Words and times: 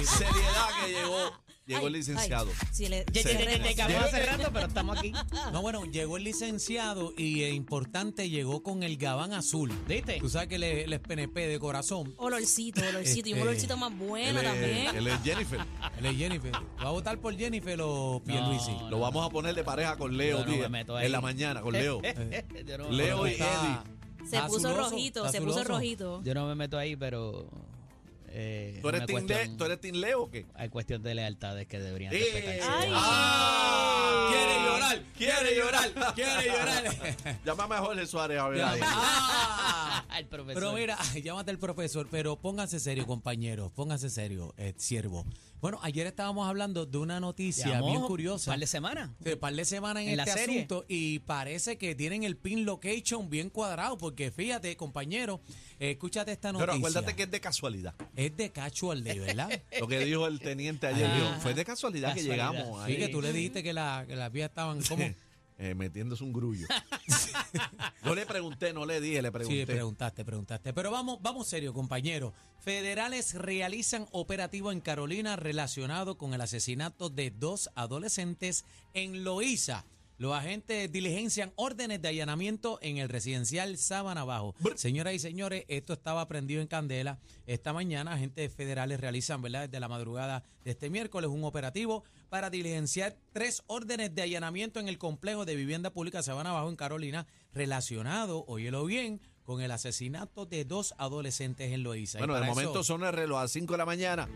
y- 0.00 0.06
Seriedad 0.06 0.66
que 0.84 0.92
llegó, 0.92 1.32
llegó 1.66 1.86
el 1.88 1.92
licenciado. 1.92 2.50
le- 2.88 3.04
se 3.12 3.96
hace 3.98 4.26
rato, 4.26 4.50
pero 4.52 4.66
estamos 4.66 4.98
aquí. 4.98 5.12
No, 5.52 5.60
bueno, 5.62 5.84
llegó 5.84 6.16
el 6.16 6.24
licenciado 6.24 7.12
y 7.16 7.42
eh, 7.42 7.50
importante, 7.50 8.28
llegó 8.30 8.62
con 8.62 8.82
el 8.82 8.96
gabán 8.96 9.32
azul. 9.32 9.70
¿Viste? 9.86 10.18
Tú 10.20 10.28
sabes 10.28 10.48
que 10.48 10.54
él 10.56 10.62
es, 10.62 10.84
él 10.84 10.92
es 10.92 11.00
PNP 11.00 11.46
de 11.46 11.58
corazón. 11.58 12.14
Olorcito, 12.16 12.80
olorcito. 12.80 13.28
Y 13.28 13.32
un 13.32 13.38
Este, 13.40 13.48
olorcito 13.50 13.76
más 13.76 13.96
bueno 13.98 14.40
Él 14.40 14.46
es, 14.46 14.52
también. 14.52 14.96
él 14.96 15.06
es 15.08 15.22
Jennifer. 15.22 15.60
Él 15.98 16.06
es 16.06 16.16
Jennifer. 16.16 16.52
¿Va 16.54 16.88
a 16.88 16.90
votar 16.90 17.18
por 17.20 17.36
Jennifer 17.36 17.78
o 17.82 18.22
Pierluisi? 18.24 18.72
No, 18.72 18.90
Lo 18.90 18.98
vamos 19.00 19.26
a 19.26 19.30
poner 19.30 19.54
de 19.54 19.64
pareja 19.64 19.96
con 19.96 20.16
Leo 20.16 20.38
Yo 20.38 20.44
no 20.44 20.50
me 20.52 20.56
Díaz, 20.58 20.70
meto 20.70 20.96
ahí. 20.96 21.06
en 21.06 21.12
la 21.12 21.20
mañana, 21.20 21.60
con 21.60 21.72
Leo. 21.72 22.00
Yo 22.66 22.78
no, 22.78 22.90
Leo 22.90 23.26
y 23.26 23.32
Está- 23.32 23.84
Se 24.28 24.40
puso 24.42 24.68
azuloso, 24.68 24.90
rojito, 24.90 25.20
está 25.26 25.32
se 25.32 25.38
puso 25.40 25.60
azuloso. 25.60 25.72
rojito. 25.78 26.22
yo 26.22 26.34
no 26.34 26.46
me 26.46 26.54
meto 26.54 26.76
ahí, 26.76 26.96
pero. 26.96 27.48
Eh, 28.30 28.78
¿Tú 28.82 28.88
eres, 28.88 29.06
team 29.06 29.26
cuestión- 29.26 29.50
Le- 29.52 29.56
¿Tú 29.58 29.64
eres 29.64 29.80
Team 29.80 29.96
Leo 29.96 30.22
o 30.22 30.30
qué? 30.30 30.46
Hay 30.54 30.68
cuestión 30.68 31.02
de 31.02 31.14
lealtades 31.14 31.66
que 31.66 31.78
deberían 31.80 32.12
Eh, 32.12 32.18
respetarse. 32.18 32.62
Ay. 32.70 32.90
¡Ah! 32.94 34.28
Quiere 34.30 34.54
llorar, 34.64 35.02
quiere 35.16 35.56
llorar, 35.56 36.14
quiere 36.14 36.46
llorar. 36.46 36.84
Llámame 37.44 37.74
a 37.76 37.78
Jorge 37.78 38.06
Suárez 38.06 38.38
a 38.40 38.48
ver 38.48 38.62
ahí. 38.62 38.80
Ah. 38.82 39.87
Profesor. 40.26 40.62
Pero 40.62 40.72
mira, 40.74 40.98
llámate 41.22 41.50
al 41.50 41.58
profesor, 41.58 42.08
pero 42.10 42.36
pónganse 42.40 42.80
serio, 42.80 43.06
compañeros, 43.06 43.70
pónganse 43.72 44.10
serio, 44.10 44.54
eh, 44.56 44.74
siervo. 44.76 45.24
Bueno, 45.60 45.80
ayer 45.82 46.06
estábamos 46.06 46.48
hablando 46.48 46.86
de 46.86 46.98
una 46.98 47.18
noticia 47.18 47.80
bien 47.80 47.96
Un 47.96 48.06
curiosa. 48.06 48.52
par 48.52 48.60
de 48.60 48.66
semanas. 48.68 49.10
de 49.18 49.36
par 49.36 49.52
de 49.54 49.64
semanas 49.64 50.04
en, 50.04 50.10
En 50.10 50.16
la 50.18 50.22
este 50.22 50.38
serie. 50.38 50.56
asunto 50.58 50.84
y 50.88 51.18
parece 51.20 51.76
que 51.78 51.96
tienen 51.96 52.22
el 52.22 52.36
pin 52.36 52.64
location 52.64 53.28
bien 53.28 53.50
cuadrado 53.50 53.98
porque 53.98 54.30
fíjate, 54.30 54.76
compañero, 54.76 55.40
eh, 55.80 55.90
escúchate 55.92 56.30
esta 56.30 56.52
noticia. 56.52 56.66
Pero 56.74 56.78
acuérdate 56.86 57.16
que 57.16 57.24
es 57.24 57.30
de 57.32 57.40
casualidad. 57.40 57.94
es 58.14 58.36
de 58.36 58.50
casual 58.50 59.02
day, 59.02 59.18
¿verdad? 59.18 59.50
Lo 59.80 59.88
que 59.88 59.98
dijo 60.04 60.26
el 60.28 60.38
teniente 60.38 60.86
ayer, 60.86 61.12
dijo, 61.12 61.26
fue 61.40 61.54
de 61.54 61.64
casualidad, 61.64 62.14
que 62.14 62.20
Casualidad. 62.20 62.52
llegamos 62.52 62.86
Sí, 62.86 62.92
ahí. 62.92 62.98
que 62.98 63.08
tú 63.08 63.20
le 63.20 63.32
dijiste 63.32 63.62
que, 63.64 63.72
la, 63.72 64.04
que 64.06 64.14
las 64.14 64.30
vías 64.30 64.50
estaban 64.50 64.80
como 64.82 65.04
eh, 65.58 65.74
metiéndose 65.74 66.22
un 66.22 66.32
grullo. 66.32 66.66
no 68.04 68.14
le 68.14 68.24
pregunté, 68.26 68.72
no 68.72 68.86
le 68.86 69.00
dije, 69.00 69.20
le 69.20 69.32
pregunté. 69.32 69.60
Sí, 69.60 69.66
preguntaste, 69.66 70.24
preguntaste. 70.24 70.72
Pero 70.72 70.92
vamos, 70.92 71.18
vamos 71.20 71.48
serio, 71.48 71.74
compañero. 71.74 72.32
Federales 72.60 73.34
realizan 73.34 74.06
operativo 74.12 74.70
en 74.70 74.80
Carolina 74.80 75.36
relacionado 75.36 76.16
con 76.16 76.32
el 76.32 76.40
asesinato 76.40 77.10
de 77.10 77.30
dos 77.30 77.70
adolescentes 77.74 78.64
en 78.94 79.24
Loíza. 79.24 79.84
Los 80.18 80.34
agentes 80.34 80.90
diligencian 80.90 81.52
órdenes 81.54 82.02
de 82.02 82.08
allanamiento 82.08 82.80
en 82.82 82.96
el 82.98 83.08
residencial 83.08 83.78
Sábana 83.78 84.24
Bajo. 84.24 84.54
Señoras 84.74 85.14
y 85.14 85.20
señores, 85.20 85.64
esto 85.68 85.92
estaba 85.92 86.26
prendido 86.26 86.60
en 86.60 86.66
candela. 86.66 87.20
Esta 87.46 87.72
mañana, 87.72 88.14
agentes 88.14 88.52
federales 88.52 88.98
realizan, 88.98 89.40
¿verdad?, 89.42 89.68
desde 89.68 89.78
la 89.78 89.86
madrugada 89.86 90.42
de 90.64 90.72
este 90.72 90.90
miércoles, 90.90 91.30
un 91.30 91.44
operativo 91.44 92.02
para 92.30 92.50
diligenciar 92.50 93.16
tres 93.32 93.62
órdenes 93.68 94.12
de 94.12 94.22
allanamiento 94.22 94.80
en 94.80 94.88
el 94.88 94.98
complejo 94.98 95.44
de 95.44 95.54
vivienda 95.54 95.90
pública 95.90 96.20
Sabana 96.22 96.50
Bajo 96.52 96.68
en 96.68 96.76
Carolina, 96.76 97.28
relacionado, 97.54 98.44
óyelo 98.48 98.84
bien, 98.86 99.20
con 99.44 99.60
el 99.62 99.70
asesinato 99.70 100.46
de 100.46 100.64
dos 100.64 100.94
adolescentes 100.98 101.72
en 101.72 101.84
Loíza. 101.84 102.18
Bueno, 102.18 102.34
de 102.34 102.40
momento 102.44 102.72
eso- 102.72 102.84
son 102.84 103.04
el 103.04 103.12
reloj 103.12 103.38
a 103.38 103.42
las 103.42 103.52
5 103.52 103.72
de 103.74 103.78
la 103.78 103.86
mañana. 103.86 104.28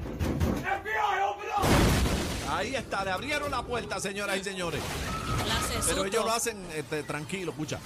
Ahí 2.56 2.74
está, 2.74 3.04
le 3.04 3.10
abrieron 3.10 3.50
la 3.50 3.62
puerta, 3.62 3.98
señoras 4.00 4.36
y 4.38 4.44
señores. 4.44 4.80
Pero 5.86 6.04
ellos 6.04 6.24
lo 6.24 6.32
hacen 6.32 6.64
este, 6.74 7.02
tranquilo, 7.02 7.52
escucha. 7.52 7.78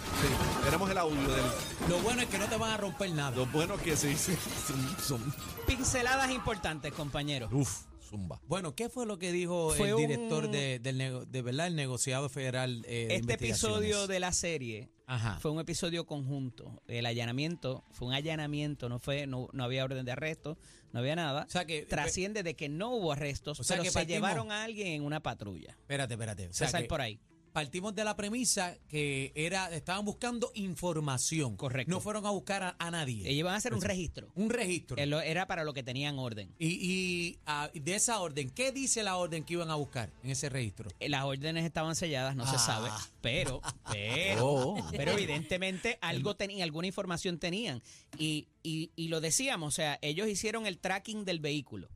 Tenemos 0.64 0.90
el 0.90 0.98
audio 0.98 1.20
del. 1.20 1.44
Lo 1.88 1.98
bueno 2.00 2.22
es 2.22 2.28
que 2.28 2.38
no 2.38 2.46
te 2.46 2.56
van 2.56 2.70
a 2.72 2.76
romper 2.76 3.10
nada. 3.12 3.30
Lo 3.36 3.46
bueno 3.46 3.76
que 3.76 3.96
sí, 3.96 4.14
sí, 4.16 4.36
son, 4.66 4.96
son- 5.20 5.34
Pinceladas 5.66 6.30
importantes, 6.30 6.92
compañeros. 6.92 7.50
Uf, 7.52 7.82
zumba. 8.08 8.40
Bueno, 8.48 8.74
¿qué 8.74 8.88
fue 8.88 9.06
lo 9.06 9.18
que 9.18 9.32
dijo 9.32 9.72
Fue 9.76 9.88
el 9.88 9.94
un- 9.94 10.00
director 10.00 10.50
de, 10.50 10.78
del 10.80 10.98
nego- 10.98 11.24
de 11.24 11.42
verdad 11.42 11.68
el 11.68 11.76
negociado 11.76 12.28
federal 12.28 12.84
eh, 12.88 13.06
de 13.08 13.14
Este 13.16 13.34
episodio 13.34 14.06
de 14.06 14.20
la 14.20 14.32
serie 14.32 14.90
Ajá. 15.06 15.38
fue 15.40 15.50
un 15.52 15.60
episodio 15.60 16.04
conjunto. 16.06 16.82
El 16.88 17.06
allanamiento 17.06 17.84
fue 17.92 18.08
un 18.08 18.14
allanamiento, 18.14 18.88
no 18.88 18.98
fue, 18.98 19.26
no, 19.26 19.48
no 19.52 19.64
había 19.64 19.84
orden 19.84 20.04
de 20.04 20.12
arresto, 20.12 20.58
no 20.92 20.98
había 21.00 21.14
nada. 21.16 21.44
O 21.46 21.50
sea 21.50 21.64
que- 21.64 21.82
Trasciende 21.82 22.42
de 22.42 22.54
que 22.54 22.68
no 22.68 22.90
hubo 22.90 23.12
arrestos, 23.12 23.60
O 23.60 23.64
sea 23.64 23.76
pero 23.76 23.84
que 23.84 23.90
se 23.90 23.94
partimos- 24.00 24.08
llevaron 24.28 24.50
a 24.52 24.64
alguien 24.64 24.88
en 24.88 25.02
una 25.04 25.20
patrulla. 25.20 25.70
Espérate, 25.70 26.14
espérate. 26.14 26.48
O 26.48 26.52
sea, 26.52 26.66
César 26.66 26.82
que 26.82 26.88
por 26.88 27.00
ahí. 27.00 27.20
Partimos 27.56 27.94
de 27.94 28.04
la 28.04 28.14
premisa 28.16 28.76
que 28.86 29.32
era 29.34 29.74
estaban 29.74 30.04
buscando 30.04 30.52
información. 30.54 31.56
Correcto. 31.56 31.90
No 31.90 32.02
fueron 32.02 32.26
a 32.26 32.30
buscar 32.30 32.62
a, 32.62 32.76
a 32.78 32.90
nadie. 32.90 33.22
Ellos 33.22 33.38
iban 33.40 33.54
a 33.54 33.56
hacer 33.56 33.72
un 33.72 33.80
registro. 33.80 34.28
Un 34.34 34.50
registro. 34.50 34.98
Era 34.98 35.46
para 35.46 35.64
lo 35.64 35.72
que 35.72 35.82
tenían 35.82 36.18
orden. 36.18 36.54
y 36.58 36.66
y 36.86 37.38
ah, 37.46 37.70
de 37.72 37.94
esa 37.94 38.20
orden, 38.20 38.50
¿qué 38.50 38.72
dice 38.72 39.02
la 39.02 39.16
orden 39.16 39.42
que 39.42 39.54
iban 39.54 39.70
a 39.70 39.74
buscar 39.76 40.12
en 40.22 40.30
ese 40.32 40.50
registro? 40.50 40.90
Eh, 41.00 41.08
Las 41.08 41.24
órdenes 41.24 41.64
estaban 41.64 41.96
selladas, 41.96 42.36
no 42.36 42.44
Ah. 42.44 42.52
se 42.52 42.58
sabe, 42.58 42.90
pero, 43.22 43.62
pero, 43.90 44.44
Oh. 44.46 44.88
pero 44.90 45.12
evidentemente 45.12 45.96
algo 46.02 46.36
tenían, 46.36 46.60
alguna 46.60 46.88
información 46.88 47.38
tenían. 47.38 47.82
Y, 48.18 48.48
y, 48.62 48.90
y 48.96 49.08
lo 49.08 49.22
decíamos, 49.22 49.68
o 49.68 49.74
sea, 49.74 49.98
ellos 50.02 50.28
hicieron 50.28 50.66
el 50.66 50.76
tracking 50.78 51.24
del 51.24 51.40
vehículo. 51.40 51.88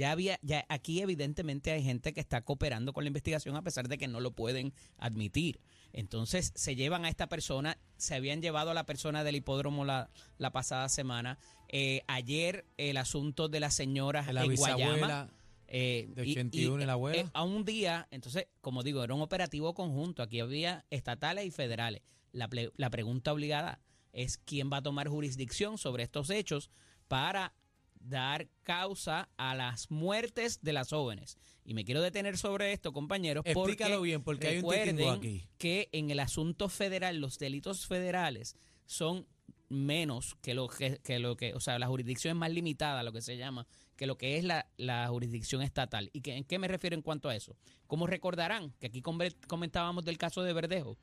Ya 0.00 0.12
había, 0.12 0.38
ya 0.40 0.64
aquí 0.70 1.02
evidentemente 1.02 1.72
hay 1.72 1.82
gente 1.82 2.14
que 2.14 2.20
está 2.20 2.40
cooperando 2.42 2.94
con 2.94 3.04
la 3.04 3.08
investigación 3.08 3.54
a 3.54 3.60
pesar 3.62 3.86
de 3.86 3.98
que 3.98 4.08
no 4.08 4.20
lo 4.20 4.30
pueden 4.30 4.72
admitir. 4.96 5.60
Entonces 5.92 6.52
se 6.54 6.74
llevan 6.74 7.04
a 7.04 7.10
esta 7.10 7.28
persona, 7.28 7.76
se 7.98 8.14
habían 8.14 8.40
llevado 8.40 8.70
a 8.70 8.74
la 8.74 8.86
persona 8.86 9.24
del 9.24 9.36
hipódromo 9.36 9.84
la, 9.84 10.08
la 10.38 10.52
pasada 10.52 10.88
semana. 10.88 11.38
Eh, 11.68 12.00
ayer 12.06 12.64
el 12.78 12.96
asunto 12.96 13.50
de 13.50 13.60
las 13.60 13.74
señoras 13.74 14.32
La 14.32 14.42
en 14.44 14.56
Guayama. 14.56 15.28
Eh, 15.68 16.08
De 16.14 16.22
81 16.22 16.82
y 16.82 16.86
la 16.86 16.92
abuela. 16.94 17.20
eh, 17.20 17.26
a 17.34 17.44
un 17.44 17.66
día, 17.66 18.08
entonces, 18.10 18.46
como 18.62 18.82
digo, 18.82 19.04
era 19.04 19.12
un 19.14 19.20
operativo 19.20 19.74
conjunto. 19.74 20.22
Aquí 20.22 20.40
había 20.40 20.86
estatales 20.88 21.44
y 21.44 21.50
federales. 21.50 22.00
La, 22.32 22.48
la 22.76 22.88
pregunta 22.88 23.34
obligada 23.34 23.80
es 24.14 24.38
quién 24.38 24.70
va 24.72 24.78
a 24.78 24.82
tomar 24.82 25.08
jurisdicción 25.08 25.76
sobre 25.76 26.04
estos 26.04 26.30
hechos 26.30 26.70
para 27.06 27.52
dar 28.00 28.48
causa 28.62 29.28
a 29.36 29.54
las 29.54 29.90
muertes 29.90 30.60
de 30.62 30.72
las 30.72 30.90
jóvenes. 30.90 31.38
Y 31.64 31.74
me 31.74 31.84
quiero 31.84 32.02
detener 32.02 32.36
sobre 32.36 32.72
esto, 32.72 32.92
compañeros, 32.92 33.44
porque 33.44 33.72
Explícalo 33.72 34.00
bien, 34.00 34.22
porque 34.22 34.48
hay 34.48 34.58
un 34.58 35.10
aquí. 35.10 35.46
que 35.58 35.88
en 35.92 36.10
el 36.10 36.20
asunto 36.20 36.68
federal, 36.68 37.18
los 37.18 37.38
delitos 37.38 37.86
federales 37.86 38.56
son 38.86 39.26
menos 39.68 40.36
que 40.42 40.52
lo 40.52 40.68
que, 40.68 40.98
que 40.98 41.20
lo 41.20 41.36
que, 41.36 41.54
o 41.54 41.60
sea, 41.60 41.78
la 41.78 41.86
jurisdicción 41.86 42.32
es 42.32 42.40
más 42.40 42.50
limitada, 42.50 43.02
lo 43.02 43.12
que 43.12 43.22
se 43.22 43.36
llama, 43.36 43.66
que 43.96 44.06
lo 44.06 44.18
que 44.18 44.36
es 44.36 44.44
la, 44.44 44.66
la 44.76 45.06
jurisdicción 45.08 45.62
estatal. 45.62 46.10
¿Y 46.12 46.22
que, 46.22 46.34
en 46.36 46.44
qué 46.44 46.58
me 46.58 46.66
refiero 46.66 46.96
en 46.96 47.02
cuanto 47.02 47.28
a 47.28 47.36
eso? 47.36 47.56
Como 47.86 48.06
recordarán, 48.06 48.72
que 48.80 48.88
aquí 48.88 49.00
comentábamos 49.00 50.04
del 50.04 50.18
caso 50.18 50.42
de 50.42 50.52
Verdejo, 50.52 50.98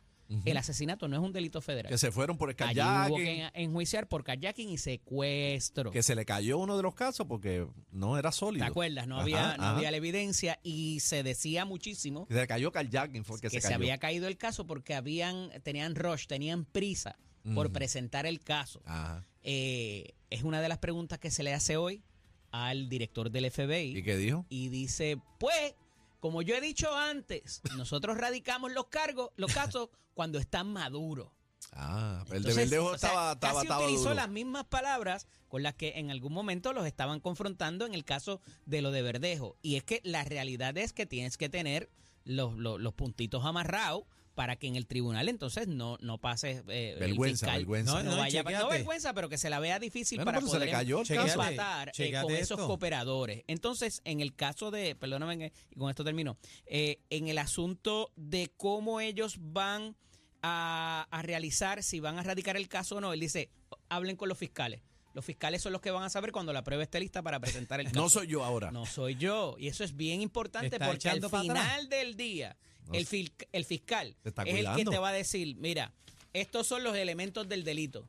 el 0.45 0.57
asesinato 0.57 1.07
no 1.07 1.15
es 1.15 1.21
un 1.23 1.31
delito 1.31 1.61
federal. 1.61 1.89
Que 1.89 1.97
se 1.97 2.11
fueron 2.11 2.37
por 2.37 2.49
el 2.49 2.55
Allí 2.59 2.75
kayaking. 2.79 3.11
hubo 3.13 3.17
que 3.17 3.51
enjuiciar 3.53 4.07
por 4.07 4.23
kayaking 4.23 4.69
y 4.69 4.77
secuestro. 4.77 5.91
Que 5.91 6.03
se 6.03 6.15
le 6.15 6.25
cayó 6.25 6.57
uno 6.57 6.75
de 6.77 6.83
los 6.83 6.93
casos 6.95 7.27
porque 7.27 7.65
no 7.91 8.17
era 8.17 8.31
sólido. 8.31 8.65
¿Te 8.65 8.69
acuerdas? 8.69 9.07
No, 9.07 9.15
Ajá, 9.15 9.23
había, 9.23 9.57
no 9.57 9.63
había 9.63 9.91
la 9.91 9.97
evidencia 9.97 10.59
y 10.63 10.99
se 10.99 11.23
decía 11.23 11.65
muchísimo 11.65 12.25
Que 12.27 12.33
se 12.33 12.39
le 12.41 12.47
cayó 12.47 12.71
kayaking 12.71 13.23
fue 13.23 13.37
que, 13.39 13.47
que 13.49 13.57
se 13.57 13.61
se, 13.61 13.67
cayó. 13.69 13.75
había 13.75 13.97
caído 13.97 14.27
el 14.27 14.37
caso 14.37 14.67
porque 14.67 14.95
habían 14.95 15.49
tenían 15.63 15.95
rush, 15.95 16.27
tenían 16.27 16.65
prisa 16.65 17.17
por 17.55 17.71
presentar 17.71 18.25
el 18.25 18.41
caso. 18.41 18.81
Ajá. 18.85 19.23
Eh, 19.43 20.13
es 20.29 20.43
una 20.43 20.59
de 20.59 20.67
las 20.67 20.79
preguntas 20.79 21.19
que 21.19 21.31
se 21.31 21.43
le 21.43 21.53
hace 21.53 21.77
hoy 21.77 22.03
al 22.51 22.89
director 22.89 23.31
del 23.31 23.49
FBI 23.49 23.97
¿Y 23.97 24.03
qué 24.03 24.17
dijo? 24.17 24.45
y 24.49 24.67
dice, 24.67 25.17
pues, 25.39 25.73
como 26.19 26.41
yo 26.41 26.55
he 26.55 26.61
dicho 26.61 26.95
antes, 26.95 27.61
nosotros 27.77 28.17
radicamos 28.17 28.71
los 28.71 28.87
cargos, 28.87 29.31
los 29.35 29.53
casos 29.53 29.89
cuando 30.13 30.39
están 30.39 30.71
maduros. 30.71 31.29
Ah, 31.73 32.23
el 32.31 32.43
de 32.43 32.53
Verdejo 32.53 32.95
estaba, 32.95 33.33
estaba, 33.33 33.53
casi 33.53 33.65
estaba 33.65 33.83
utilizó 33.83 34.03
duro. 34.03 34.15
las 34.15 34.29
mismas 34.29 34.65
palabras 34.65 35.27
con 35.47 35.63
las 35.63 35.75
que 35.75 35.99
en 35.99 36.11
algún 36.11 36.33
momento 36.33 36.73
los 36.73 36.85
estaban 36.85 37.19
confrontando 37.19 37.85
en 37.85 37.93
el 37.93 38.05
caso 38.05 38.41
de 38.65 38.81
lo 38.81 38.91
de 38.91 39.01
Verdejo. 39.01 39.57
Y 39.61 39.75
es 39.75 39.83
que 39.83 40.01
la 40.03 40.23
realidad 40.23 40.77
es 40.77 40.93
que 40.93 41.05
tienes 41.05 41.37
que 41.37 41.49
tener 41.49 41.89
los, 42.23 42.55
los, 42.55 42.79
los 42.79 42.93
puntitos 42.93 43.45
amarrados 43.45 44.03
para 44.37 44.55
que 44.55 44.67
en 44.67 44.75
el 44.75 44.85
tribunal 44.85 45.27
entonces 45.29 45.67
no, 45.67 45.97
no 45.99 46.19
pase 46.19 46.63
eh, 46.67 46.91
el 46.93 46.99
Vergüenza, 46.99 47.47
fiscal. 47.47 47.57
vergüenza. 47.61 47.91
No, 47.95 48.03
No, 48.03 48.11
no, 48.11 48.17
vaya, 48.17 48.43
no 48.43 48.69
vergüenza, 48.69 49.13
pero 49.13 49.29
que 49.29 49.37
se 49.39 49.49
la 49.49 49.59
vea 49.59 49.79
difícil 49.79 50.19
Bueno, 50.19 50.27
para 50.27 50.37
pero 50.37 50.47
se 50.51 50.59
le 50.59 50.65
poder 50.67 50.71
cayó 50.75 51.01
el 51.01 51.29
empatar 51.29 51.91
eh, 51.97 52.13
con 52.21 52.31
esos 52.35 52.59
cooperadores. 52.59 53.43
Entonces, 53.47 54.01
en 54.05 54.21
el 54.21 54.35
caso 54.35 54.69
de, 54.69 54.95
perdóname, 54.95 55.39
que- 55.39 55.53
y 55.71 55.75
con 55.75 55.89
esto 55.89 56.03
termino, 56.03 56.37
eh, 56.67 56.99
en 57.09 57.27
el 57.27 57.39
asunto 57.39 58.11
de 58.15 58.51
cómo 58.57 59.01
ellos 59.01 59.37
van 59.39 59.95
a, 60.43 61.07
a 61.09 61.21
realizar, 61.23 61.81
si 61.81 61.99
van 61.99 62.19
a 62.19 62.23
radicar 62.23 62.55
el 62.57 62.67
caso 62.69 62.97
o 62.97 63.01
no, 63.01 63.13
él 63.13 63.19
dice, 63.19 63.49
hablen 63.89 64.15
con 64.15 64.29
los 64.29 64.37
fiscales. 64.37 64.81
Los 65.13 65.25
fiscales 65.25 65.63
son 65.63 65.71
los 65.71 65.81
que 65.81 65.89
van 65.89 66.03
a 66.03 66.11
saber 66.11 66.31
cuando 66.31 66.53
la 66.53 66.63
prueba 66.63 66.83
esté 66.83 66.99
lista 66.99 67.23
para 67.23 67.39
presentar 67.39 67.79
el 67.79 67.87
caso. 67.91 67.99
No 67.99 68.07
soy 68.07 68.27
yo 68.27 68.43
ahora. 68.43 68.69
No 68.71 68.85
soy 68.85 69.15
yo. 69.15 69.55
Y 69.57 69.67
eso 69.67 69.83
es 69.83 69.95
bien 69.95 70.21
importante 70.21 70.75
Está 70.75 70.85
porque 70.85 71.09
al 71.09 71.23
atrás. 71.23 71.41
final 71.41 71.89
del 71.89 72.15
día, 72.15 72.55
el, 72.93 73.05
fil- 73.07 73.31
el 73.51 73.65
fiscal 73.65 74.15
está 74.23 74.43
es 74.43 74.49
el 74.49 74.55
que 74.55 74.63
cuidando. 74.65 74.91
te 74.91 74.97
va 74.97 75.09
a 75.09 75.13
decir, 75.13 75.55
mira, 75.57 75.93
estos 76.33 76.67
son 76.67 76.83
los 76.83 76.95
elementos 76.95 77.47
del 77.49 77.63
delito. 77.63 78.07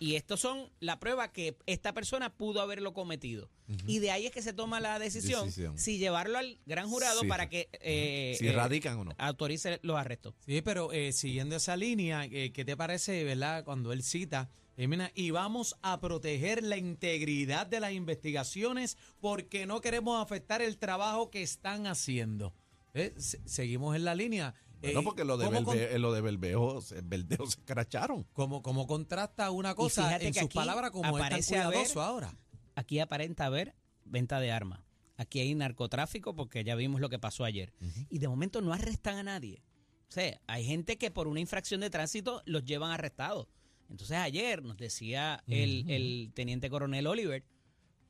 Y 0.00 0.14
estos 0.14 0.38
son 0.38 0.70
la 0.78 1.00
prueba 1.00 1.32
que 1.32 1.56
esta 1.66 1.92
persona 1.92 2.32
pudo 2.32 2.60
haberlo 2.60 2.92
cometido. 2.94 3.50
Y 3.88 3.98
de 3.98 4.12
ahí 4.12 4.26
es 4.26 4.32
que 4.32 4.42
se 4.42 4.52
toma 4.52 4.78
la 4.78 4.98
decisión, 5.00 5.46
Decisión. 5.46 5.76
si 5.76 5.98
llevarlo 5.98 6.38
al 6.38 6.56
gran 6.66 6.88
jurado 6.88 7.22
Sí. 7.22 7.26
para 7.26 7.48
que 7.48 7.68
eh, 7.80 8.36
Si 8.38 8.46
eh, 8.46 8.52
radican 8.52 8.96
o 8.98 9.04
no. 9.06 9.12
autorice 9.18 9.80
los 9.82 9.96
arrestos. 9.98 10.34
Sí, 10.46 10.62
pero 10.62 10.92
eh, 10.92 11.12
siguiendo 11.12 11.56
esa 11.56 11.76
línea, 11.76 12.24
eh, 12.26 12.52
¿qué 12.52 12.64
te 12.64 12.76
parece, 12.76 13.24
verdad? 13.24 13.64
Cuando 13.64 13.92
él 13.92 14.04
cita, 14.04 14.48
eh, 14.76 14.86
mira, 14.86 15.10
y 15.16 15.32
vamos 15.32 15.74
a 15.82 15.98
proteger 16.00 16.62
la 16.62 16.76
integridad 16.76 17.66
de 17.66 17.80
las 17.80 17.92
investigaciones 17.92 18.96
porque 19.20 19.66
no 19.66 19.80
queremos 19.80 20.22
afectar 20.22 20.62
el 20.62 20.78
trabajo 20.78 21.28
que 21.30 21.42
están 21.42 21.88
haciendo. 21.88 22.54
Eh, 23.00 23.14
se- 23.16 23.40
seguimos 23.48 23.94
en 23.96 24.04
la 24.04 24.14
línea. 24.14 24.54
Eh, 24.82 24.92
No, 24.94 25.02
porque 25.02 25.24
lo 25.24 25.36
de, 25.36 25.46
¿cómo, 25.46 25.64
con- 25.64 25.76
Belve- 25.76 25.94
eh, 25.94 25.98
lo 25.98 26.12
de 26.12 26.20
Belveo, 26.20 26.80
se- 26.80 27.02
escracharon. 27.44 28.24
cómo- 28.32 28.62
cómo 28.62 28.86
contrasta 28.86 29.50
una 29.50 29.74
cosa 29.74 30.06
fíjate 30.06 30.26
en 30.28 30.32
que 30.32 30.40
sus 30.40 30.46
aquí 30.46 30.54
palabras 30.56 30.90
como 30.92 31.04
es 31.06 31.12
tan 31.12 31.26
aparece 31.26 31.56
a 31.56 31.64
ver- 31.68 31.78
cuidadoso 31.78 32.02
ahora? 32.02 32.36
Aquí 32.76 33.00
aparenta 33.00 33.46
haber 33.46 33.74
venta 34.04 34.38
de 34.40 34.52
armas. 34.52 34.80
Aquí 35.16 35.40
hay 35.40 35.52
narcotráfico 35.54 36.36
porque 36.36 36.62
ya 36.62 36.76
vimos 36.76 37.00
lo 37.00 37.08
que 37.08 37.18
pasó 37.18 37.44
ayer. 37.44 37.72
Y 38.08 38.18
de 38.20 38.28
momento 38.28 38.60
no 38.60 38.72
arrestan 38.72 39.16
a 39.16 39.22
nadie. 39.24 39.62
O 40.08 40.12
sea, 40.12 40.40
hay 40.46 40.64
gente 40.64 40.96
que 40.96 41.10
por 41.10 41.26
una 41.26 41.40
infracción 41.40 41.80
de 41.80 41.90
tránsito 41.90 42.40
los 42.46 42.64
llevan 42.64 42.92
arrestados. 42.92 43.48
Entonces 43.90 44.16
ayer 44.18 44.62
nos 44.62 44.76
decía 44.76 45.42
el, 45.48 45.90
el 45.90 46.30
teniente 46.34 46.70
coronel 46.70 47.06
Oliver 47.08 47.44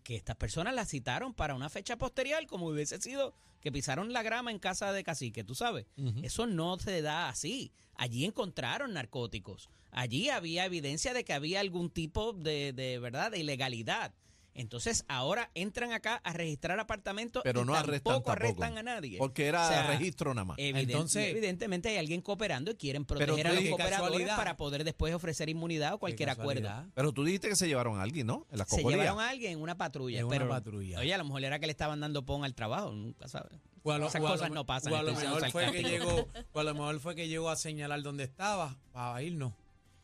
que 0.09 0.17
estas 0.17 0.37
personas 0.37 0.75
las 0.75 0.89
citaron 0.89 1.35
para 1.35 1.55
una 1.55 1.69
fecha 1.69 1.99
posterior, 1.99 2.47
como 2.47 2.69
hubiese 2.69 2.99
sido 2.99 3.35
que 3.61 3.71
pisaron 3.71 4.15
la 4.15 4.23
grama 4.23 4.51
en 4.51 4.59
casa 4.59 4.91
de 4.91 5.05
cacique, 5.05 5.45
tú 5.45 5.55
sabes. 5.55 5.85
Eso 6.23 6.47
no 6.47 6.79
se 6.79 7.03
da 7.03 7.29
así. 7.29 7.73
Allí 7.95 8.25
encontraron 8.25 8.95
narcóticos. 8.95 9.69
Allí 9.91 10.31
había 10.31 10.65
evidencia 10.65 11.13
de 11.13 11.25
que 11.25 11.35
había 11.35 11.61
algún 11.61 11.91
tipo 11.91 12.33
de, 12.33 12.73
de 12.73 12.99
verdad, 12.99 13.33
de 13.33 13.41
ilegalidad. 13.41 14.15
Entonces 14.55 15.05
ahora 15.07 15.51
entran 15.55 15.93
acá 15.93 16.17
a 16.25 16.33
registrar 16.33 16.81
apartamentos 16.81 17.43
Pero 17.45 17.63
y 17.63 17.65
no 17.65 17.75
arrestan 17.75 18.15
tampoco 18.15 18.33
arrestan 18.33 18.77
a 18.79 18.83
nadie. 18.83 19.19
Porque 19.19 19.47
era 19.47 19.65
O 19.65 19.69
sea, 19.69 19.87
registro 19.87 20.35
nada 20.35 20.45
más. 20.47 20.59
Evidente- 20.59 20.93
Entonces- 20.93 21.29
evidentemente 21.29 21.89
hay 21.91 21.97
alguien 21.97 22.21
cooperando 22.23 22.73
y 22.73 22.75
quieren 22.75 23.05
Pero 23.05 23.19
proteger 23.19 23.47
a 23.47 23.53
los 23.53 23.65
cooperadores 23.69 24.01
casualidad. 24.01 24.37
para 24.37 24.57
poder 24.57 24.83
después 24.85 25.15
ofrecer 25.15 25.49
inmunidad 25.49 25.95
o 25.95 25.99
cualquier 25.99 26.31
acuerdo. 26.31 26.69
Pero 26.95 27.13
tú 27.13 27.25
dijiste 27.25 27.49
que 27.49 27.57
se 27.57 27.69
llevaron 27.69 27.99
a 27.99 28.03
alguien, 28.03 28.27
¿no? 28.27 28.47
En 28.51 28.59
Se 28.67 28.83
llevaron 28.83 29.21
a 29.21 29.29
alguien 29.29 29.53
en 29.53 29.61
una 29.61 29.77
patrulla. 29.77 30.19
En 30.19 30.27
una 30.27 30.37
pero, 30.39 30.49
patrulla. 30.49 30.99
Oye, 30.99 31.15
a 31.15 31.19
lo 31.19 31.25
mejor 31.25 31.45
era 31.45 31.59
que 31.61 31.67
le 31.67 31.73
estaban 31.73 32.01
dando 32.01 32.25
pon 32.25 32.45
al 32.45 32.55
trabajo, 32.55 32.91
nunca 32.93 33.29
sabes. 33.29 33.53
O 33.85 33.93
a 33.93 33.99
lo- 33.99 34.09
Esas 34.09 34.21
o 34.21 34.27
a 34.27 34.31
lo 34.31 34.35
cosas 34.37 34.51
no 34.51 34.67
pasan. 34.67 34.93
o 34.93 34.97
a 34.97 35.03
lo 35.03 35.13
mejor 35.15 35.51
fue 35.51 35.71
que 35.71 35.83
llegó, 35.85 36.29
o 36.53 36.59
a 36.59 36.65
lo 36.65 36.75
mejor 36.75 36.99
fue 37.01 37.15
que 37.15 37.29
llegó 37.29 37.49
a 37.49 37.57
señalar 37.57 38.03
dónde 38.03 38.25
estaba 38.25 38.77
para 38.93 39.23
irnos. 39.23 39.53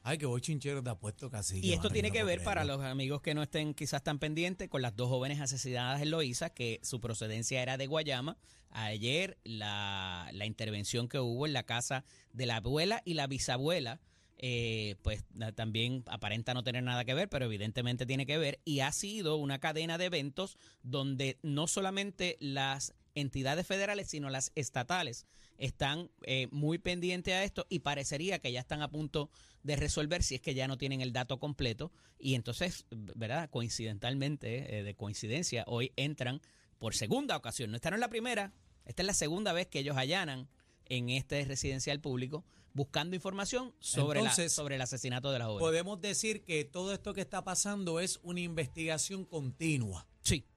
Ay, 0.07 0.19
que 0.19 0.27
voy 0.27 0.43
chinchero 0.43 0.83
te 0.83 0.91
apuesto 0.91 1.31
casi. 1.31 1.61
Y 1.61 1.73
esto 1.73 1.89
tiene 1.89 2.11
que 2.11 2.23
ver, 2.25 2.45
para 2.45 2.65
los 2.65 2.83
amigos 2.83 3.23
que 3.23 3.33
no 3.33 3.43
estén 3.43 3.73
quizás 3.73 4.03
tan 4.03 4.19
pendientes, 4.19 4.69
con 4.69 4.83
las 4.83 4.95
dos 4.95 5.09
jóvenes 5.09 5.41
asesinadas 5.41 6.03
en 6.03 6.11
Loíza, 6.11 6.51
que 6.51 6.79
su 6.83 7.01
procedencia 7.01 7.63
era 7.63 7.79
de 7.79 7.87
Guayama. 7.87 8.37
Ayer 8.69 9.39
la, 9.45 10.29
la 10.33 10.45
intervención 10.45 11.09
que 11.09 11.19
hubo 11.19 11.47
en 11.47 11.55
la 11.55 11.63
casa 11.63 12.05
de 12.35 12.45
la 12.45 12.57
abuela 12.57 13.01
y 13.07 13.15
la 13.15 13.27
bisabuela, 13.27 14.03
eh, 14.37 14.97
pues 15.01 15.25
también 15.55 16.05
aparenta 16.07 16.53
no 16.53 16.63
tener 16.63 16.83
nada 16.83 17.07
que 17.07 17.15
ver, 17.15 17.31
pero 17.31 17.47
evidentemente 17.47 18.05
tiene 18.05 18.27
que 18.27 18.37
ver. 18.37 18.61
Y 18.67 18.81
ha 18.81 18.93
sido 18.93 19.37
una 19.37 19.59
cadena 19.59 19.97
de 19.97 20.05
eventos 20.05 20.59
donde 20.83 21.39
no 21.43 21.67
solamente 21.67 22.37
las 22.41 22.93
entidades 23.15 23.67
federales, 23.67 24.09
sino 24.09 24.29
las 24.31 24.53
estatales 24.55 25.27
están 25.59 26.11
eh, 26.23 26.49
muy 26.51 26.79
pendientes 26.79 27.33
a 27.35 27.45
esto 27.45 27.67
y 27.69 27.81
parecería 27.81 28.39
que 28.41 28.51
ya 28.53 28.61
están 28.61 28.83
a 28.83 28.91
punto 28.91 29.31
de 29.63 29.77
resolver 29.77 30.23
si 30.23 30.35
es 30.35 30.41
que 30.41 30.55
ya 30.55 30.67
no 30.69 30.77
tienen 30.79 31.01
el 31.01 31.13
dato 31.13 31.39
completo. 31.39 31.93
Y 32.19 32.35
entonces, 32.35 32.87
¿verdad? 32.91 33.49
Coincidentalmente, 33.51 34.79
eh, 34.79 34.83
de 34.83 34.95
coincidencia, 34.95 35.65
hoy 35.67 35.93
entran 35.97 36.41
por 36.79 36.95
segunda 36.95 37.37
ocasión. 37.37 37.71
No 37.71 37.77
esta 37.77 37.91
no 37.91 37.97
es 37.97 38.01
la 38.01 38.09
primera, 38.09 38.53
esta 38.85 39.03
es 39.03 39.07
la 39.07 39.15
segunda 39.15 39.53
vez 39.53 39.67
que 39.69 39.79
ellos 39.79 39.97
allanan 39.97 40.49
en 40.87 41.09
este 41.09 41.45
residencial 41.45 42.01
público 42.01 42.45
buscando 42.75 43.15
información 43.15 43.73
sobre, 43.79 44.21
la- 44.23 44.31
sobre 44.51 44.75
el 44.75 44.81
asesinato 44.83 45.31
de 45.31 45.39
la 45.39 45.45
joven. 45.47 45.61
Podemos 45.61 46.01
decir 46.01 46.43
que 46.43 46.65
todo 46.65 46.93
esto 46.93 47.15
que 47.15 47.21
está 47.21 47.45
pasando 47.45 48.01
es 48.01 48.19
una 48.25 48.41
investigación 48.41 49.25
continua. 49.25 50.07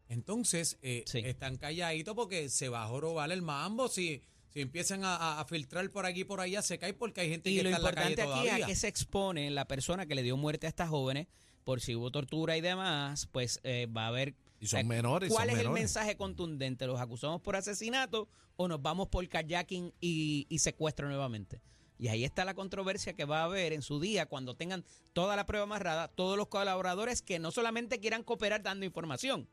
Entonces, 0.10 0.78
eh, 0.82 1.04
Sí. 1.06 1.20
están 1.24 1.58
calladitos 1.58 2.16
porque 2.16 2.50
se 2.50 2.70
va 2.70 2.84
a 2.84 2.88
jorobar 2.88 3.32
el 3.32 3.42
mambo. 3.42 3.88
Si, 3.88 4.22
si 4.50 4.62
empiezan 4.62 5.02
a, 5.04 5.44
filtrar 5.48 5.90
por 5.92 6.06
aquí 6.06 6.22
y 6.22 6.24
por 6.24 6.40
allá, 6.40 6.62
se 6.62 6.80
cae 6.80 6.94
porque 6.94 7.22
hay 7.22 7.30
gente 7.30 7.50
Y 7.50 7.58
que 7.58 7.64
lo 7.64 7.70
está 7.70 7.78
en 7.80 7.84
la 7.84 7.92
calle 7.92 8.10
importante 8.12 8.22
aquí 8.22 8.40
es 8.40 8.46
todavía. 8.46 8.66
a 8.66 8.68
qué 8.68 8.76
se 8.76 8.88
expone 8.88 9.52
la 9.52 9.68
persona 9.68 10.06
que 10.06 10.16
le 10.16 10.24
dio 10.24 10.38
muerte 10.38 10.66
a 10.68 10.70
estas 10.70 10.90
jóvenes 10.90 11.28
por 11.64 11.82
si 11.82 11.96
hubo 11.96 12.12
tortura 12.12 12.56
y 12.56 12.62
demás, 12.62 13.28
pues 13.32 13.60
eh, 13.64 13.88
va 13.88 14.06
a 14.06 14.08
haber... 14.08 14.36
Y 14.60 14.68
son 14.68 14.88
menores, 14.88 15.32
¿Cuál 15.32 15.50
son 15.50 15.60
es 15.60 15.66
el 15.66 15.72
mensaje 15.72 16.16
contundente? 16.16 16.88
¿Los 16.88 17.00
acusamos 17.00 17.42
por 17.42 17.56
asesinato 17.58 18.28
o 18.56 18.68
nos 18.68 18.82
vamos 18.82 19.10
por 19.10 19.28
kayaking 19.28 19.94
y, 20.00 20.48
y 20.50 20.60
secuestro 20.60 21.08
nuevamente? 21.10 21.62
Y 22.00 22.08
ahí 22.08 22.24
está 22.24 22.46
la 22.46 22.54
controversia 22.54 23.14
que 23.14 23.26
va 23.26 23.42
a 23.42 23.44
haber 23.44 23.74
en 23.74 23.82
su 23.82 24.00
día 24.00 24.28
cuando 24.28 24.56
tengan 24.56 24.86
toda 25.14 25.36
la 25.36 25.46
prueba 25.46 25.66
amarrada, 25.66 26.08
todos 26.08 26.38
los 26.38 26.48
colaboradores 26.48 27.22
que 27.22 27.38
no 27.38 27.52
solamente 27.52 28.00
quieran 28.00 28.24
cooperar 28.24 28.64
dando 28.64 28.86
información, 28.86 29.50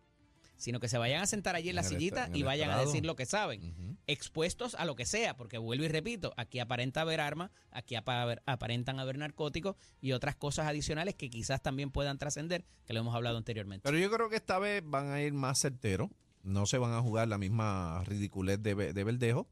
sino 0.64 0.80
que 0.80 0.88
se 0.88 0.96
vayan 0.98 1.22
a 1.22 1.26
sentar 1.26 1.54
allí 1.54 1.68
en 1.68 1.76
la 1.76 1.82
En 1.82 1.88
sillita 1.88 2.22
y 2.38 2.42
vayan 2.42 2.70
a 2.70 2.76
decir 2.86 3.04
lo 3.04 3.16
que 3.16 3.26
saben 3.26 3.60
expuestos 4.06 4.74
a 4.74 4.84
lo 4.84 4.96
que 4.96 5.06
sea, 5.06 5.36
porque 5.36 5.58
vuelvo 5.58 5.84
y 5.84 5.88
repito, 5.88 6.32
aquí 6.36 6.58
aparenta 6.58 7.02
haber 7.02 7.20
armas, 7.20 7.50
aquí 7.70 7.94
apa- 7.94 8.38
aparentan 8.46 8.98
haber 9.00 9.18
narcóticos 9.18 9.76
y 10.00 10.12
otras 10.12 10.36
cosas 10.36 10.66
adicionales 10.66 11.14
que 11.14 11.30
quizás 11.30 11.62
también 11.62 11.90
puedan 11.90 12.18
trascender, 12.18 12.64
que 12.86 12.92
lo 12.92 13.00
hemos 13.00 13.14
hablado 13.14 13.36
anteriormente. 13.38 13.82
Pero 13.84 13.98
yo 13.98 14.10
creo 14.10 14.28
que 14.28 14.36
esta 14.36 14.58
vez 14.58 14.82
van 14.84 15.10
a 15.10 15.20
ir 15.22 15.32
más 15.32 15.58
certeros. 15.60 16.10
No 16.42 16.66
se 16.66 16.76
van 16.78 16.92
a 16.92 17.00
jugar 17.00 17.28
la 17.28 17.38
misma 17.38 18.02
ridiculez 18.04 18.62
de, 18.62 18.74
de 18.92 19.04
Verdejo. 19.04 19.48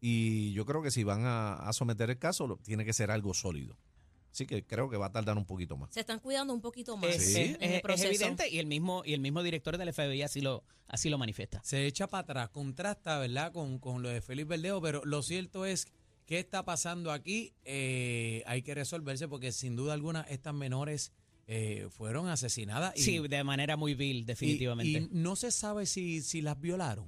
Y 0.00 0.52
yo 0.52 0.66
creo 0.66 0.82
que 0.82 0.90
si 0.90 1.02
van 1.04 1.24
a, 1.24 1.54
a 1.54 1.72
someter 1.72 2.10
el 2.10 2.18
caso, 2.18 2.46
lo- 2.46 2.58
tiene 2.58 2.84
que 2.84 2.92
ser 2.92 3.10
algo 3.10 3.32
sólido. 3.32 3.78
Así 4.34 4.46
que 4.46 4.64
creo 4.66 4.90
que 4.90 4.96
va 4.96 5.06
a 5.06 5.12
tardar 5.12 5.38
un 5.38 5.44
poquito 5.44 5.76
más. 5.76 5.94
Se 5.94 6.00
están 6.00 6.18
cuidando 6.18 6.52
un 6.52 6.60
poquito 6.60 6.96
más 6.96 7.14
es, 7.14 7.32
Sí. 7.34 7.56
es- 7.60 8.02
evidente 8.04 8.48
y 8.50 8.58
el 8.58 8.66
mismo 8.66 9.04
y 9.06 9.12
el 9.12 9.20
mismo 9.20 9.44
director 9.44 9.78
del 9.78 9.92
FBI 9.92 10.22
así 10.22 10.40
lo 10.40 10.64
así 10.88 11.08
lo 11.08 11.18
manifiesta. 11.18 11.60
se 11.62 11.86
echa 11.86 12.08
para 12.08 12.22
atrás, 12.22 12.48
contrasta, 12.48 13.20
¿verdad? 13.20 13.52
Con, 13.52 13.78
con 13.78 14.02
lo 14.02 14.08
de 14.08 14.20
Félix 14.20 14.48
Verdejo, 14.48 14.82
pero 14.82 15.04
lo 15.04 15.22
cierto 15.22 15.64
es 15.66 15.86
que 16.26 16.40
está 16.40 16.64
pasando 16.64 17.12
aquí, 17.12 17.52
eh, 17.64 18.42
hay 18.46 18.62
que 18.62 18.74
resolverse 18.74 19.28
porque 19.28 19.52
sin 19.52 19.76
duda 19.76 19.92
alguna 19.94 20.22
estas 20.22 20.52
menores 20.52 21.12
eh, 21.46 21.86
fueron 21.90 22.26
asesinadas. 22.26 22.96
Y, 22.96 23.02
sí, 23.02 23.18
de 23.28 23.44
manera 23.44 23.76
muy 23.76 23.94
vil, 23.94 24.26
definitivamente. 24.26 24.98
Y, 24.98 25.08
no 25.12 25.36
se 25.36 25.52
sabe 25.52 25.86
si, 25.86 26.22
si 26.22 26.40
las 26.42 26.60
violaron. 26.60 27.06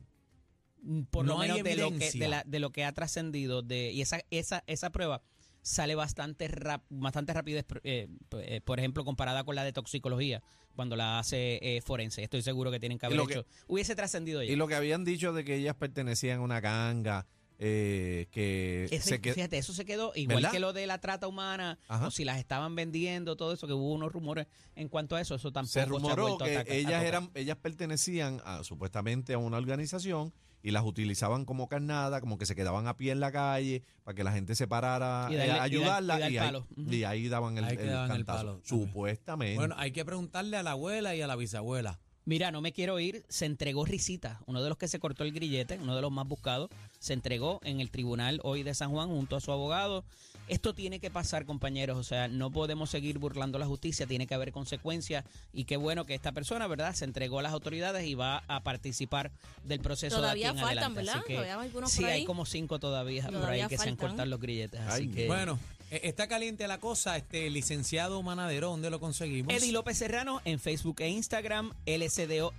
por 1.11 1.25
no 1.25 1.35
lo 1.35 1.40
hay 1.40 1.49
menos 1.50 1.64
de 1.64 1.76
lo 1.76 1.90
que 1.99 2.12
de, 2.12 2.28
la- 2.28 2.45
de 2.47 2.61
lo 2.61 2.71
que 2.71 2.85
ha 2.85 2.92
trascendido 2.92 3.62
de 3.62 3.90
y 3.90 4.00
esa 4.02 4.21
esa 4.30 4.62
esa 4.68 4.90
prueba 4.90 5.23
sale 5.66 5.96
bastante 5.96 6.46
rap- 6.46 6.85
bastante 6.90 7.32
rápida 7.32 7.64
eh, 7.82 8.06
eh, 8.38 8.61
por 8.64 8.78
ejemplo 8.78 9.04
comparada 9.04 9.42
con 9.42 9.56
la 9.56 9.64
de 9.64 9.73
toxicología 9.73 10.40
cuando 10.76 10.94
la 10.94 11.18
hace 11.18 11.58
eh, 11.61 11.80
forense 11.80 12.23
estoy 12.23 12.40
seguro 12.42 12.70
que 12.70 12.78
tienen 12.78 12.99
que 13.00 13.06
haber 13.06 13.18
que- 13.23 13.32
hecho 13.32 13.46
hubiese 13.66 13.96
trascendido 13.96 14.44
ya 14.44 14.52
Y 14.52 14.54
lo 14.54 14.68
que 14.68 14.76
habían 14.76 15.04
dicho 15.04 15.32
de 15.32 15.44
que 15.44 15.56
ellas 15.56 15.75
pertenecían 15.75 16.38
a 16.38 16.42
una 16.42 16.61
ganga, 16.61 17.26
eh, 17.58 18.28
que 18.30 18.85
Ese- 18.92 19.18
se 19.18 19.32
fíjate, 19.32 19.58
eso 19.58 19.73
se 19.73 19.85
quedó 19.85 20.12
igual 20.14 20.37
¿Verdad? 20.37 20.52
que 20.52 20.61
lo 20.61 20.73
de 20.73 20.87
la 20.87 21.00
trata 21.00 21.26
humana, 21.26 21.80
Ajá. 21.88 22.06
o 22.06 22.11
si 22.12 22.25
las 22.25 22.38
estaban 22.38 22.76
vendiendo, 22.76 23.35
todo 23.37 23.52
eso, 23.52 23.66
que 23.66 23.73
hubo 23.73 23.92
unos 23.92 24.12
rumores 24.12 24.46
en 24.76 24.88
cuanto 24.88 25.16
a 25.16 25.20
eso, 25.20 25.35
eso 25.35 25.50
tampoco 25.50 25.73
se 25.73 25.80
ha 25.80 25.85
rumoró 25.87 26.23
vuelto 26.37 26.44
a 26.44 26.46
que 26.64 26.73
a 26.73 26.75
ellas 26.76 27.02
eran 27.02 27.30
ellas 27.35 27.56
pertenecían 27.56 28.40
a, 28.44 28.62
supuestamente 28.62 29.32
a 29.32 29.38
una 29.38 29.56
organización 29.56 30.32
y 30.63 30.71
las 30.73 30.85
utilizaban 30.85 31.45
como 31.45 31.69
carnada, 31.69 32.21
como 32.21 32.39
que 32.39 32.47
se 32.47 32.55
quedaban 32.57 32.87
a 32.89 32.97
pie 32.97 33.13
en 33.13 33.21
la 33.21 33.31
calle 33.33 33.83
para 34.05 34.15
que 34.15 34.25
la 34.25 34.33
gente 34.33 34.55
se 34.55 34.67
parara 34.67 35.29
Y 35.31 35.35
eh, 35.35 35.39
darle- 35.39 35.43
a 35.43 35.47
y 35.47 35.49
dar- 35.51 35.61
ayudarla 35.63 36.17
y 36.17 36.21
dar 36.21 36.33
y, 36.33 36.37
palo. 36.39 36.67
ahí, 36.77 36.83
Ujú. 36.85 36.93
y 36.95 37.05
ahí 37.05 37.29
daban 37.29 37.59
el, 37.59 37.65
Ahí 37.65 37.75
el 37.77 37.89
el 37.89 38.09
cantazo. 38.09 38.25
palo 38.25 38.61
supuestamente. 38.65 39.57
Bueno, 39.57 39.75
hay 39.79 39.93
que 39.93 40.05
preguntarle 40.05 40.57
a 40.57 40.63
la 40.63 40.73
abuela 40.73 41.15
y 41.15 41.23
a 41.23 41.27
la 41.27 41.37
bisabuela. 41.37 41.99
Mira, 42.25 42.51
no 42.51 42.61
me 42.61 42.73
quiero 42.73 42.99
ir, 42.99 43.25
se 43.29 43.47
entregó 43.47 43.85
Risita, 43.85 44.41
uno 44.47 44.61
de 44.61 44.69
los 44.69 44.77
que 44.79 44.89
se 44.89 44.99
cortó 44.99 45.23
el 45.23 45.31
grillete, 45.33 45.79
uno 45.81 45.95
de 45.95 46.03
los 46.03 46.11
más 46.11 46.27
buscados, 46.27 46.71
se 46.99 47.13
entregó 47.13 47.61
en 47.63 47.81
el 47.81 47.93
tribunal 47.93 48.41
hoy 48.43 48.65
de 48.65 48.75
San 48.75 48.91
Juan 48.91 49.09
junto 49.09 49.37
a 49.37 49.41
su 49.41 49.53
abogado. 49.53 50.05
Esto 50.49 50.75
tiene 50.75 51.00
que 51.00 51.11
pasar, 51.11 51.45
compañeros, 51.45 51.97
o 51.99 52.05
sea, 52.05 52.29
no 52.29 52.50
podemos 52.50 52.91
seguir 52.91 53.19
burlando 53.19 53.59
la 53.59 53.67
justicia, 53.67 54.07
tiene 54.07 54.26
que 54.29 54.35
haber 54.35 54.53
consecuencias 54.53 55.25
y 55.53 55.65
qué 55.65 55.76
bueno 55.76 56.05
que 56.07 56.15
esta 56.15 56.33
persona, 56.33 56.67
¿verdad?, 56.69 56.95
se 56.95 57.05
entregó 57.05 57.41
a 57.41 57.43
las 57.43 57.53
autoridades 57.53 58.07
y 58.07 58.15
va 58.15 58.45
a 58.47 58.62
participar 58.62 59.33
del 59.65 59.81
proceso 59.81 60.17
Todavía 60.17 60.53
de 60.53 60.59
aquí 60.59 60.59
en 60.61 60.65
faltan, 60.65 60.85
adelante. 60.93 61.00
Así 61.00 61.07
¿verdad? 61.09 61.25
que- 61.26 61.35
Todavía 61.35 61.55
hay 61.61 61.67
algunos 61.67 61.91
sí, 61.91 62.00
por 62.03 62.11
hay 62.11 62.25
como 62.25 62.47
cinco 62.47 62.79
todavía, 62.79 63.25
por 63.25 63.35
ahí 63.35 63.41
Todavía 63.41 63.69
que 63.69 63.76
se 63.76 63.83
han 63.88 63.97
faltan. 63.97 64.09
cortado 64.09 64.29
los 64.29 64.41
grilletes, 64.41 64.81
así 64.81 65.03
Ay, 65.03 65.09
que... 65.09 65.26
Bueno, 65.26 65.59
está 65.90 66.26
caliente 66.28 66.66
la 66.69 66.78
cosa, 66.78 67.16
este 67.16 67.49
licenciado 67.50 68.23
Manadero, 68.23 68.71
¿dónde 68.71 68.90
lo 68.90 69.00
conseguimos? 69.00 69.52
Eddie 69.55 69.73
López 69.73 69.99
Serrano 69.99 70.40
en 70.45 70.59
Facebook 70.59 71.00
e 71.00 71.09
Instagram, 71.09 71.73
LSDO 71.87 72.55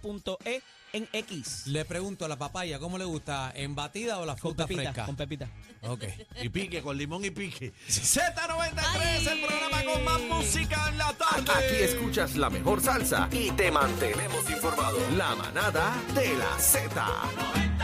punto 0.00 0.38
E 0.44 0.60
en 0.92 1.08
X. 1.12 1.66
Le 1.66 1.84
pregunto 1.84 2.24
a 2.24 2.28
la 2.28 2.36
papaya, 2.36 2.78
¿cómo 2.78 2.98
le 2.98 3.04
gusta? 3.04 3.52
¿En 3.54 3.74
batida 3.74 4.18
o 4.18 4.26
la 4.26 4.32
Con 4.32 4.40
fruta 4.52 4.66
pepita, 4.66 4.82
fresca? 4.92 5.06
con 5.06 5.16
pepita. 5.16 5.50
Ok. 5.82 6.04
Y 6.42 6.48
pique, 6.48 6.82
con 6.82 6.96
limón 6.96 7.24
y 7.24 7.30
pique. 7.30 7.72
Z93, 7.88 9.30
el 9.30 9.40
programa 9.46 9.84
con 9.84 10.04
más 10.04 10.20
música 10.22 10.88
en 10.88 10.98
la 10.98 11.08
Aquí 11.08 11.74
escuchas 11.80 12.36
la 12.36 12.50
mejor 12.50 12.80
salsa 12.80 13.28
y 13.32 13.50
te 13.52 13.70
mantenemos 13.70 14.48
informado. 14.50 14.98
La 15.16 15.34
manada 15.34 15.94
de 16.14 16.36
la 16.36 16.58
Z. 16.58 17.77